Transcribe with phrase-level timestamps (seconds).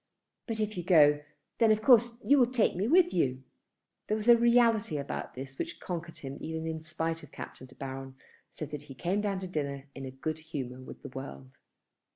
[0.47, 1.21] But if you go,
[1.59, 3.43] then of course you will take me with you."
[4.07, 7.75] There was a reality about this which conquered him, even in spite of Captain De
[7.75, 8.15] Baron,
[8.49, 11.59] so that he came down to dinner in good humour with the world.